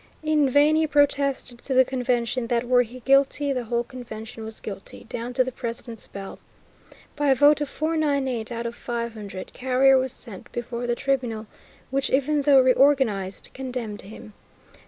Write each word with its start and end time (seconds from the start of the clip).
In 0.23 0.49
vain 0.49 0.75
he 0.77 0.87
protested 0.87 1.59
to 1.61 1.75
the 1.75 1.85
Convention 1.85 2.47
that, 2.47 2.67
were 2.67 2.81
he 2.81 3.01
guilty, 3.01 3.53
the 3.53 3.65
whole 3.65 3.83
Convention 3.83 4.43
was 4.43 4.59
guilty, 4.59 5.03
"down 5.07 5.31
to 5.33 5.43
the 5.43 5.51
President's 5.51 6.07
bell." 6.07 6.39
By 7.15 7.29
a 7.29 7.35
vote 7.35 7.61
of 7.61 7.69
498 7.69 8.51
out 8.51 8.65
of 8.65 8.73
500, 8.73 9.53
Carrier 9.53 9.99
was 9.99 10.11
sent 10.11 10.51
before 10.51 10.87
the 10.87 10.95
Tribunal 10.95 11.45
which, 11.91 12.09
even 12.09 12.41
though 12.41 12.61
reorganized, 12.61 13.51
condemned 13.53 14.01
him. 14.01 14.33